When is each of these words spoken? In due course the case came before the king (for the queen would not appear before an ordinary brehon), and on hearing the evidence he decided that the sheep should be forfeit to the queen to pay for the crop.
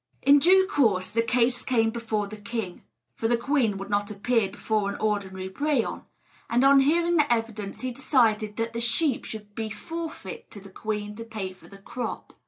In 0.23 0.39
due 0.39 0.65
course 0.65 1.11
the 1.11 1.21
case 1.21 1.61
came 1.61 1.91
before 1.91 2.25
the 2.25 2.35
king 2.41 2.81
(for 3.13 3.27
the 3.27 3.37
queen 3.37 3.77
would 3.77 3.91
not 3.91 4.09
appear 4.09 4.49
before 4.49 4.89
an 4.89 4.95
ordinary 4.99 5.47
brehon), 5.47 6.05
and 6.49 6.63
on 6.63 6.79
hearing 6.79 7.17
the 7.17 7.31
evidence 7.31 7.81
he 7.81 7.91
decided 7.91 8.55
that 8.57 8.73
the 8.73 8.81
sheep 8.81 9.25
should 9.25 9.53
be 9.53 9.69
forfeit 9.69 10.49
to 10.49 10.59
the 10.59 10.71
queen 10.71 11.15
to 11.17 11.23
pay 11.23 11.53
for 11.53 11.67
the 11.67 11.77
crop. 11.77 12.33